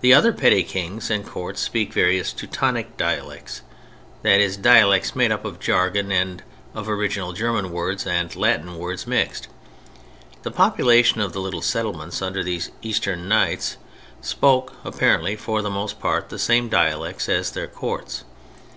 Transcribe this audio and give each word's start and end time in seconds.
The 0.00 0.12
other 0.12 0.32
petty 0.32 0.64
kings 0.64 1.10
and 1.12 1.24
courts 1.24 1.60
speak 1.60 1.92
various 1.92 2.32
"Teutonic" 2.32 2.96
dialects, 2.96 3.60
that 4.22 4.40
is, 4.40 4.56
dialects 4.56 5.14
made 5.14 5.30
up 5.30 5.44
of 5.44 5.54
a 5.54 5.58
jargon 5.58 6.42
of 6.74 6.88
original 6.88 7.32
German 7.32 7.70
words 7.70 8.04
and 8.04 8.34
Latin 8.34 8.74
words 8.78 9.06
mixed. 9.06 9.46
The 10.42 10.50
population 10.50 11.20
of 11.20 11.34
the 11.34 11.40
little 11.40 11.62
settlements 11.62 12.20
under 12.20 12.42
these 12.42 12.72
eastern 12.82 13.28
knights 13.28 13.76
spoke, 14.20 14.72
apparently, 14.84 15.36
for 15.36 15.62
the 15.62 15.70
most 15.70 16.00
part 16.00 16.30
the 16.30 16.38
same 16.40 16.68
dialects 16.68 17.28
as 17.28 17.52
their 17.52 17.68
courts. 17.68 18.24